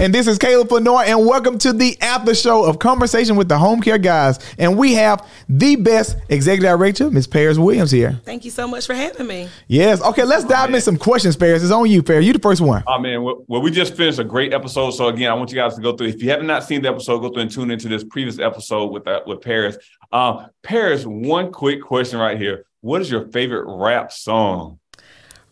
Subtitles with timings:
[0.00, 3.58] And this is Caleb Fenor, and welcome to the after show of Conversation with the
[3.58, 4.38] Home Care Guys.
[4.56, 7.26] And we have the best executive director, Ms.
[7.26, 8.20] Paris Williams, here.
[8.24, 9.48] Thank you so much for having me.
[9.66, 10.00] Yes.
[10.00, 11.64] Okay, let's dive into some questions, Paris.
[11.64, 12.24] It's on you, Paris.
[12.24, 12.84] You the first one.
[12.86, 14.92] Oh man, well, well, we just finished a great episode.
[14.92, 16.06] So again, I want you guys to go through.
[16.06, 18.92] If you have not seen the episode, go through and tune into this previous episode
[18.92, 19.78] with uh, with Paris.
[20.12, 22.66] Um, Paris, one quick question right here.
[22.82, 24.78] What is your favorite rap song?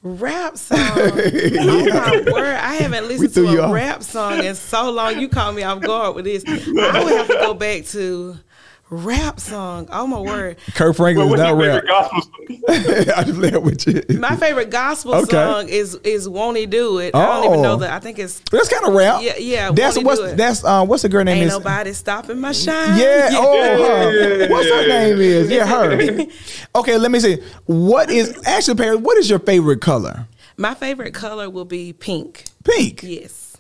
[0.03, 0.79] Rap song.
[0.81, 2.55] oh my word.
[2.55, 5.19] I haven't listened to a rap song in so long.
[5.19, 6.45] You caught me off guard with this.
[6.47, 8.39] I would have to go back to
[8.91, 9.89] rap song.
[9.91, 10.59] Oh my word.
[10.75, 11.85] Kirk Franklin is not rap.
[12.69, 14.19] I just laugh with you.
[14.19, 15.31] My favorite gospel okay.
[15.31, 17.11] song is is Won't He Do It.
[17.15, 17.19] Oh.
[17.19, 17.77] I don't even know oh.
[17.77, 17.91] that.
[17.91, 19.23] I think it's that's kind of rap.
[19.23, 19.73] Yeah, yeah.
[19.73, 21.53] That's what's that's uh, what's the girl name Ain't is?
[21.53, 22.99] nobody stopping my shine.
[22.99, 23.31] Yeah.
[23.31, 23.39] yeah.
[23.39, 24.51] Oh, yeah.
[24.51, 25.51] what's her name is?
[25.51, 26.27] Yeah, her.
[26.81, 27.43] okay, let me see.
[27.67, 28.97] What is actually, Perry?
[28.97, 30.27] What is your favorite color?
[30.57, 32.45] My favorite color will be pink.
[32.65, 33.03] Pink.
[33.03, 33.56] Yes.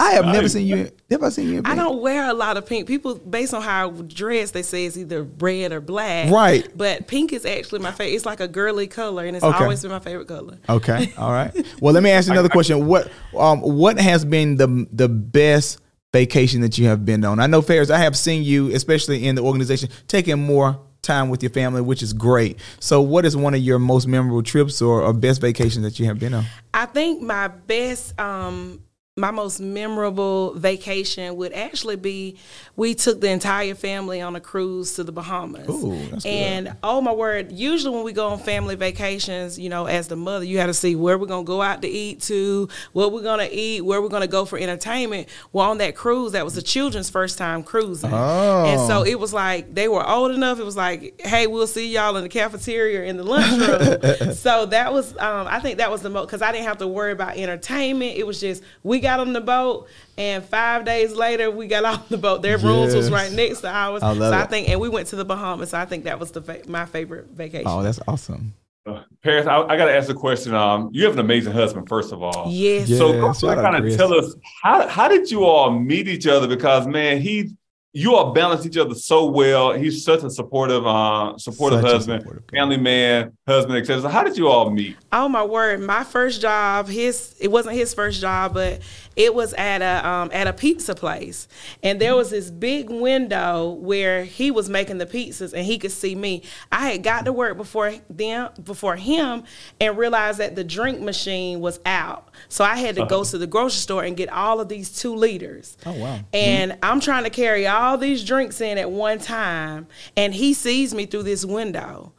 [0.00, 0.08] Okay.
[0.08, 0.90] I have never seen you.
[1.10, 1.62] Never seen you.
[1.64, 2.86] I don't wear a lot of pink.
[2.86, 6.30] People, based on how I dress, they say it's either red or black.
[6.30, 6.66] Right.
[6.74, 8.14] But pink is actually my favorite.
[8.14, 9.62] It's like a girly color, and it's okay.
[9.62, 10.58] always been my favorite color.
[10.68, 11.12] Okay.
[11.18, 11.52] All right.
[11.80, 12.86] Well, let me ask you another question.
[12.86, 15.80] What um what has been the the best
[16.12, 17.38] vacation that you have been on?
[17.38, 17.90] I know Ferris.
[17.90, 22.02] I have seen you, especially in the organization, taking more time with your family, which
[22.02, 22.58] is great.
[22.78, 26.06] So, what is one of your most memorable trips or, or best vacations that you
[26.06, 26.44] have been on?
[26.72, 28.82] I think my best um,
[29.20, 32.38] my most memorable vacation would actually be
[32.76, 35.68] we took the entire family on a cruise to the Bahamas.
[35.68, 35.92] Ooh,
[36.24, 36.76] and good.
[36.82, 40.46] oh my word, usually when we go on family vacations, you know, as the mother,
[40.46, 43.22] you got to see where we're going to go out to eat to, what we're
[43.22, 45.28] going to eat, where we're going to go for entertainment.
[45.52, 48.12] Well, on that cruise, that was the children's first time cruising.
[48.14, 48.64] Oh.
[48.66, 50.58] And so it was like they were old enough.
[50.58, 54.32] It was like, hey, we'll see y'all in the cafeteria in the lunchroom.
[54.34, 56.88] so that was, um, I think that was the most, because I didn't have to
[56.88, 58.16] worry about entertainment.
[58.16, 62.08] It was just, we got on the boat, and five days later we got off
[62.08, 62.42] the boat.
[62.42, 64.02] Their rooms was right next to ours.
[64.02, 65.70] I so I think, and we went to the Bahamas.
[65.70, 67.66] So I think that was the fa- my favorite vacation.
[67.66, 68.54] Oh, that's awesome.
[68.86, 70.54] Uh, Paris, I, I got to ask a question.
[70.54, 72.46] Um, you have an amazing husband, first of all.
[72.48, 72.88] Yes.
[72.88, 73.12] So,
[73.42, 76.46] kind of tell us how how did you all meet each other?
[76.46, 77.50] Because man, he
[77.92, 79.72] you all balance each other so well.
[79.72, 84.02] He's such a supportive, uh, supportive such husband, supportive family man, husband, etc.
[84.02, 84.96] So how did you all meet?
[85.10, 85.80] Oh my word!
[85.80, 88.80] My first job, his it wasn't his first job, but
[89.16, 91.48] it was at a um, at a pizza place,
[91.82, 95.92] and there was this big window where he was making the pizzas, and he could
[95.92, 96.44] see me.
[96.70, 99.42] I had got to work before them before him,
[99.80, 103.10] and realized that the drink machine was out, so I had to uh-huh.
[103.10, 105.76] go to the grocery store and get all of these two liters.
[105.84, 106.20] Oh wow!
[106.32, 106.84] And mm-hmm.
[106.84, 109.86] I'm trying to carry all these drinks in at one time,
[110.16, 112.12] and he sees me through this window.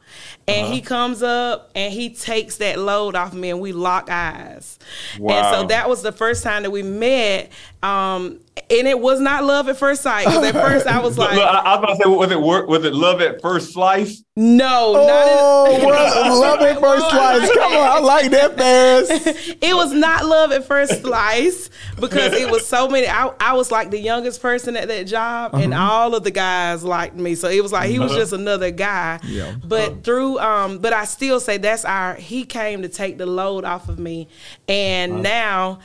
[0.46, 0.74] And uh-huh.
[0.74, 4.78] he comes up and he takes that load off me and we lock eyes.
[5.18, 5.34] Wow.
[5.34, 7.50] And so that was the first time that we met.
[7.82, 10.26] Um, and it was not love at first sight.
[10.26, 12.68] Because at first I was like, I was about to say, was it work?
[12.68, 14.22] Was it love at first slice?
[14.34, 17.52] No, oh, not love at first slice.
[17.52, 19.26] Come on, I like that, fast.
[19.60, 21.68] it was not love at first slice
[22.00, 23.06] because it was so many.
[23.06, 25.62] I, I was like the youngest person at that job, uh-huh.
[25.62, 27.34] and all of the guys liked me.
[27.34, 28.20] So it was like he was uh-huh.
[28.20, 29.20] just another guy.
[29.24, 29.54] Yeah.
[29.62, 32.14] But through, um, but I still say that's our.
[32.14, 34.28] He came to take the load off of me,
[34.66, 35.22] and uh-huh.
[35.22, 35.78] now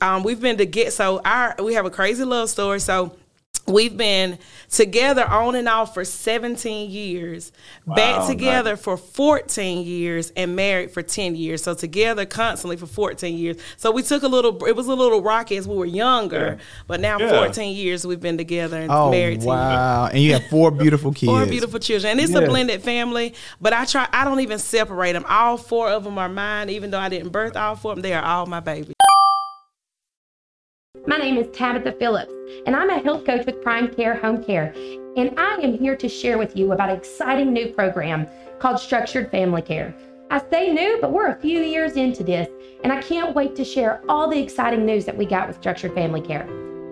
[0.00, 2.80] um, we've been to get so our we have a crazy love story.
[2.80, 3.16] So
[3.66, 4.38] we've been
[4.70, 7.52] together on and off for 17 years
[7.86, 8.82] wow, back together nice.
[8.82, 13.92] for 14 years and married for 10 years so together constantly for 14 years so
[13.92, 16.64] we took a little it was a little rocky as we were younger yeah.
[16.88, 17.30] but now yeah.
[17.30, 21.30] 14 years we've been together and oh, married wow and you have four beautiful kids
[21.30, 22.40] four beautiful children and it's yeah.
[22.40, 26.18] a blended family but i try i don't even separate them all four of them
[26.18, 28.60] are mine even though i didn't birth all four of them they are all my
[28.60, 28.91] babies
[31.06, 32.32] my name is Tabitha Phillips,
[32.64, 34.72] and I'm a health coach with Prime Care Home Care.
[35.16, 38.26] And I am here to share with you about an exciting new program
[38.60, 39.94] called Structured Family Care.
[40.30, 42.48] I say new, but we're a few years into this,
[42.84, 45.92] and I can't wait to share all the exciting news that we got with Structured
[45.94, 46.46] Family Care.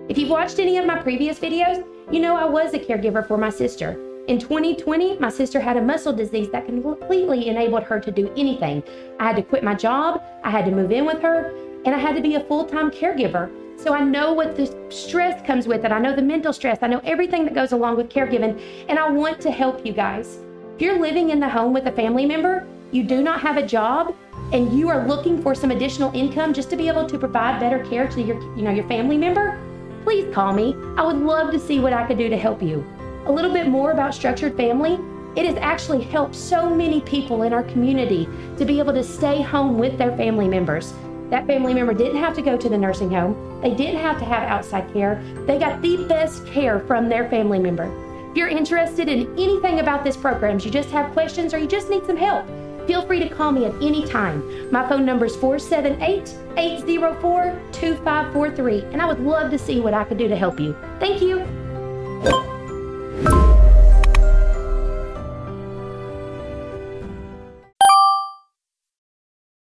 [0.09, 3.37] If you've watched any of my previous videos, you know I was a caregiver for
[3.37, 3.93] my sister.
[4.27, 8.83] In 2020, my sister had a muscle disease that completely enabled her to do anything.
[9.19, 11.51] I had to quit my job, I had to move in with her,
[11.85, 13.49] and I had to be a full time caregiver
[13.81, 15.91] so I know what the stress comes with it.
[15.91, 16.77] I know the mental stress.
[16.83, 18.61] I know everything that goes along with caregiving.
[18.87, 20.37] And I want to help you guys.
[20.75, 23.65] If you're living in the home with a family member, you do not have a
[23.65, 24.15] job,
[24.53, 27.83] and you are looking for some additional income just to be able to provide better
[27.85, 29.59] care to your, you know, your family member,
[30.03, 30.75] please call me.
[30.97, 32.85] I would love to see what I could do to help you.
[33.25, 34.99] A little bit more about structured family.
[35.35, 39.41] It has actually helped so many people in our community to be able to stay
[39.41, 40.93] home with their family members.
[41.31, 43.61] That family member didn't have to go to the nursing home.
[43.61, 45.23] They didn't have to have outside care.
[45.47, 47.89] They got the best care from their family member.
[48.31, 51.89] If you're interested in anything about this program, you just have questions or you just
[51.89, 52.45] need some help,
[52.85, 54.69] feel free to call me at any time.
[54.71, 60.03] My phone number is 478 804 2543, and I would love to see what I
[60.03, 60.75] could do to help you.
[60.99, 61.60] Thank you.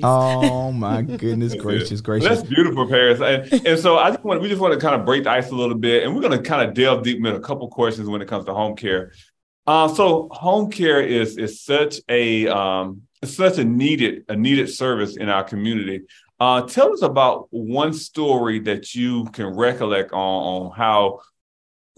[0.65, 2.27] Oh my goodness gracious, gracious.
[2.27, 3.21] That's beautiful, Paris.
[3.21, 5.49] And, and so I just want we just want to kind of break the ice
[5.49, 8.07] a little bit, and we're going to kind of delve deep into a couple questions
[8.07, 9.13] when it comes to home care.
[9.67, 15.17] Uh, so home care is is such a um, such a needed a needed service
[15.17, 16.01] in our community.
[16.39, 21.21] Uh, tell us about one story that you can recollect on, on how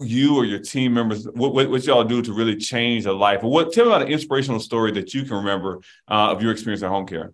[0.00, 3.42] you or your team members what, what, what, y'all do to really change a life.
[3.42, 6.82] What tell me about an inspirational story that you can remember uh, of your experience
[6.82, 7.32] at home care.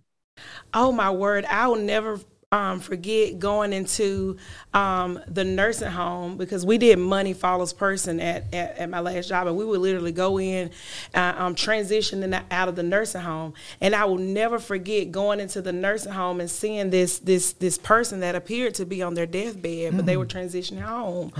[0.72, 2.18] Oh my word, I will never
[2.54, 4.36] um, forget going into
[4.74, 9.28] um, the nursing home because we did money follows person at, at, at, my last
[9.28, 10.70] job, and we would literally go in,
[11.14, 15.62] uh, um, transitioning out of the nursing home, and I will never forget going into
[15.62, 19.26] the nursing home and seeing this this this person that appeared to be on their
[19.26, 19.96] deathbed, mm.
[19.96, 20.44] but they were mm.
[20.44, 21.32] transitioning home,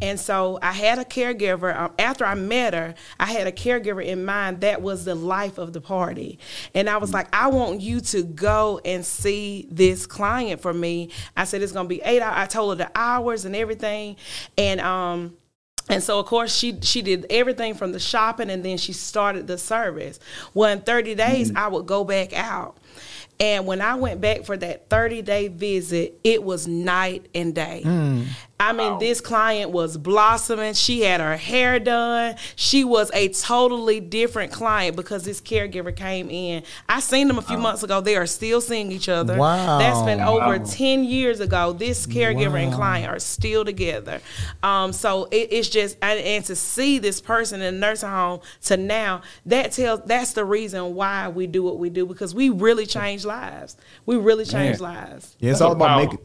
[0.00, 1.76] and so I had a caregiver.
[1.76, 5.58] Um, after I met her, I had a caregiver in mind that was the life
[5.58, 6.38] of the party,
[6.76, 11.10] and I was like, I want you to go and see this client for me.
[11.36, 12.36] I said it's gonna be eight hours.
[12.36, 14.16] I told her the hours and everything,
[14.56, 15.36] and um.
[15.88, 19.48] And so, of course, she she did everything from the shopping, and then she started
[19.48, 20.20] the service.
[20.54, 21.58] Well, in 30 days, mm-hmm.
[21.58, 22.76] I would go back out.
[23.40, 27.82] And when I went back for that 30 day visit, it was night and day.
[27.84, 28.26] Mm.
[28.60, 28.98] I mean, wow.
[28.98, 30.74] this client was blossoming.
[30.74, 32.36] She had her hair done.
[32.56, 36.62] She was a totally different client because this caregiver came in.
[36.86, 37.62] I seen them a few wow.
[37.62, 38.02] months ago.
[38.02, 39.38] They are still seeing each other.
[39.38, 39.78] Wow.
[39.78, 41.72] That's been over 10 years ago.
[41.72, 44.20] This caregiver and client are still together.
[44.62, 48.40] Um, so it, it's just, and, and to see this person in a nursing home
[48.64, 52.50] to now, that tells, that's the reason why we do what we do because we
[52.50, 53.78] really change lives.
[54.04, 54.96] We really change Man.
[54.96, 55.36] lives.
[55.40, 56.18] Yeah, it's all about making.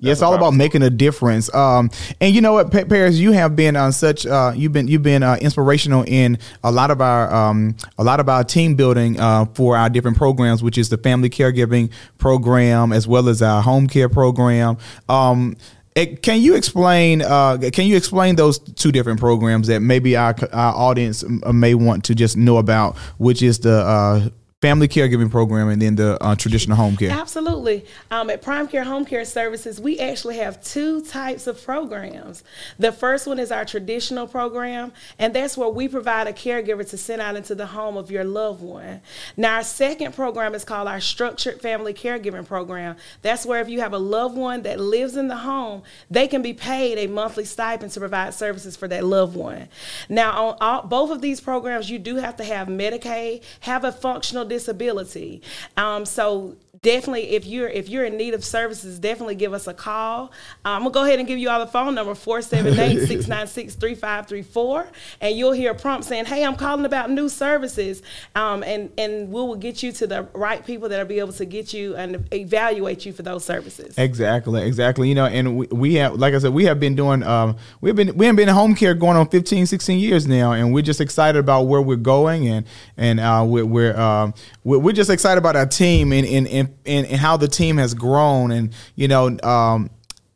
[0.00, 1.52] Yeah, it's all about making a difference.
[1.54, 5.02] Um, and you know what, Paris, you have been on such uh, you've been you've
[5.02, 9.20] been uh, inspirational in a lot of our um, a lot of our team building
[9.20, 13.62] uh, for our different programs, which is the family caregiving program as well as our
[13.62, 14.78] home care program.
[15.08, 15.56] Um,
[15.96, 17.20] it, can you explain?
[17.20, 22.04] Uh, can you explain those two different programs that maybe our, our audience may want
[22.04, 24.28] to just know about, which is the uh,
[24.60, 27.10] family caregiving program and then the uh, traditional home care.
[27.10, 27.84] Absolutely.
[28.10, 32.44] Um, at Prime Care Home Care Services, we actually have two types of programs.
[32.78, 36.98] The first one is our traditional program, and that's where we provide a caregiver to
[36.98, 39.00] send out into the home of your loved one.
[39.34, 42.96] Now, our second program is called our Structured Family Caregiving Program.
[43.22, 46.42] That's where if you have a loved one that lives in the home, they can
[46.42, 49.68] be paid a monthly stipend to provide services for that loved one.
[50.10, 53.92] Now, on all, both of these programs, you do have to have Medicaid, have a
[53.92, 55.40] functional disability.
[55.78, 59.74] Um, so definitely if you're if you're in need of services definitely give us a
[59.74, 60.32] call.
[60.64, 64.86] Um, i'm gonna go ahead and give you all the phone number 478-696-3534
[65.20, 68.00] and you'll hear a prompt saying hey i'm calling about new services.
[68.34, 71.44] Um, and and we will get you to the right people that'll be able to
[71.44, 73.98] get you and evaluate you for those services.
[73.98, 75.10] Exactly exactly.
[75.10, 77.94] You know and we, we have like i said we have been doing um, we've
[77.94, 80.80] been we have been in home care going on 15 16 years now and we're
[80.80, 82.64] just excited about where we're going and
[82.96, 84.32] and uh, we're we're, um,
[84.64, 87.94] we're just excited about our team and and, and and, and how the team has
[87.94, 89.90] grown and you know um,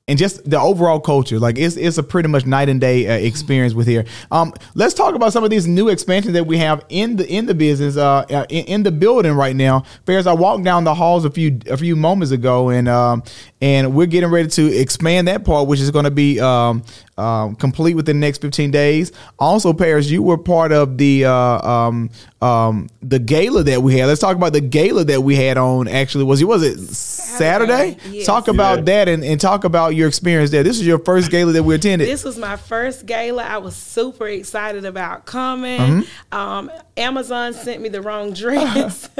[0.06, 1.38] and just the overall culture.
[1.38, 4.04] Like it's it's a pretty much night and day uh, experience with here.
[4.30, 7.46] Um, let's talk about some of these new expansions that we have in the in
[7.46, 9.84] the business, uh, uh in, in, the building right now.
[10.04, 13.22] Fairs, I walked down the halls a few a few moments ago, and um,
[13.62, 16.82] and we're getting ready to expand that part, which is going to be um,
[17.16, 19.10] um, complete within the next 15 days.
[19.38, 22.10] Also, Paris, you were part of the uh, um,
[22.44, 24.06] um, the gala that we had.
[24.06, 25.88] Let's talk about the gala that we had on.
[25.88, 27.92] Actually, was it was it Saturday?
[27.92, 28.16] Saturday?
[28.18, 28.26] Yes.
[28.26, 28.84] Talk about yeah.
[28.84, 30.62] that and, and talk about your experience there.
[30.62, 32.06] This is your first gala that we attended.
[32.06, 33.42] This was my first gala.
[33.42, 35.80] I was super excited about coming.
[35.80, 36.36] Mm-hmm.
[36.36, 39.08] Um, Amazon sent me the wrong dress.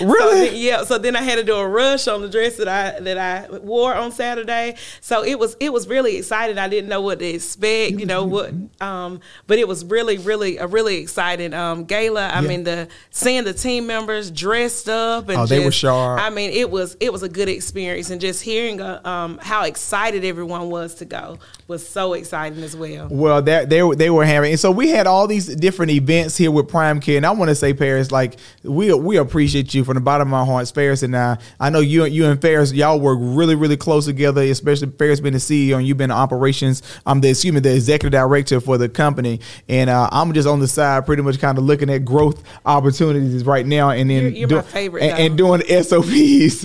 [0.00, 0.48] really?
[0.48, 0.82] so yeah.
[0.82, 3.56] So then I had to do a rush on the dress that I that I
[3.58, 4.74] wore on Saturday.
[5.00, 6.58] So it was it was really exciting.
[6.58, 8.00] I didn't know what to expect.
[8.00, 8.52] You know what?
[8.80, 12.28] Um, but it was really really a really exciting um, gala.
[12.28, 12.48] I yeah.
[12.48, 16.20] mean the seeing the team members dressed up and oh, just, they were sharp.
[16.20, 19.64] I mean it was it was a good experience and just hearing uh, um, how
[19.64, 23.08] excited everyone was to go was so exciting as well.
[23.10, 26.50] Well, that they they were having, and so we had all these different events here
[26.50, 29.94] with Prime Care, and I want to say, Paris, like we we appreciate you from
[29.94, 31.38] the bottom of my heart, Ferris, and I.
[31.60, 35.32] I know you you and Ferris, y'all work really really close together, especially Ferris being
[35.32, 36.82] the CEO and you've been operations.
[37.06, 40.60] I'm the excuse me the executive director for the company, and uh, I'm just on
[40.60, 44.30] the side, pretty much kind of looking at growth opportunities right now, and then you're,
[44.30, 46.64] you're do, my favorite, and, and, doing SOPs.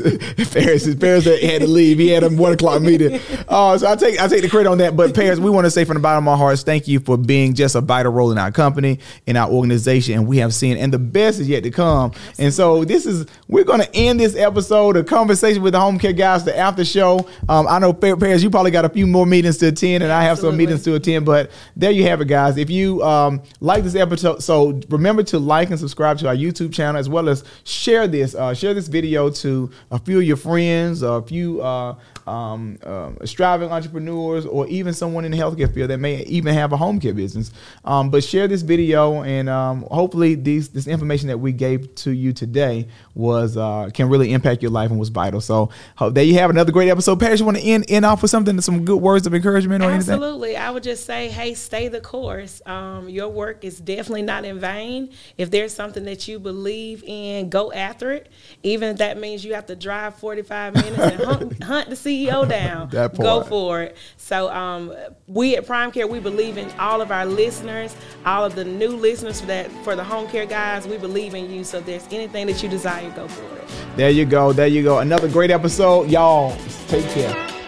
[0.50, 2.00] Ferris, Ferris had to leave.
[2.00, 3.20] He had a one o'clock meeting.
[3.48, 4.96] Uh, so I take I take the credit on that.
[4.96, 7.18] But Paris, we want to say from the bottom of our hearts, thank you for
[7.18, 10.78] being just a vital role in our company, in our organization, and we have seen,
[10.78, 12.12] and the best is yet to come.
[12.38, 15.98] And so this is we're going to end this episode of conversation with the home
[15.98, 17.28] care guys, the after show.
[17.48, 20.24] Um, I know Paris, you probably got a few more meetings to attend, and I
[20.24, 20.52] have Absolutely.
[20.52, 21.26] some meetings to attend.
[21.26, 22.58] But there you have it, guys.
[22.58, 26.74] If you um, like this episode, so remember to like and subscribe to our YouTube
[26.74, 28.36] channel as well as share this.
[28.36, 31.96] Uh, share this video to a few of your friends, a few uh,
[32.28, 36.72] um, uh, striving entrepreneurs, or even someone in the healthcare field that may even have
[36.72, 37.52] a home care business.
[37.84, 42.12] Um, but share this video, and um, hopefully, these this information that we gave to
[42.12, 45.42] you today was uh, can really impact your life and was vital.
[45.42, 47.20] So hope there you have another great episode.
[47.20, 49.90] Paris, you want to end end off with something, some good words of encouragement or
[49.90, 49.96] Absolutely.
[49.96, 50.24] anything?
[50.24, 52.62] Absolutely, I would just say, hey, stay the course.
[52.66, 55.10] Um, your work is definitely not in vain.
[55.38, 58.30] If there's something that you believe in, go after it.
[58.64, 62.48] Even if that means you have to drive 45 minutes and hunt, hunt the CEO
[62.48, 63.98] down, go for it.
[64.16, 64.94] So um,
[65.28, 67.94] we at Prime Care, we believe in all of our listeners,
[68.26, 70.88] all of the new listeners for that for the home care guys.
[70.88, 71.66] We believe in you.
[71.66, 73.68] So if there's anything that you desire, go for it.
[73.98, 74.54] There you go.
[74.54, 75.00] There you go.
[75.00, 76.10] Another great episode.
[76.10, 77.59] Y'all, take care.